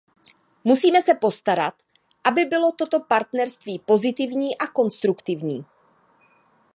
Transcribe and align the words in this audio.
Musíme 0.63 1.01
se 1.01 1.13
postarat, 1.13 1.73
aby 2.23 2.45
bylo 2.45 2.71
toto 2.71 2.99
partnerství 2.99 3.79
pozitivní 3.79 4.57
a 4.57 4.67
konstruktivní. 4.67 5.65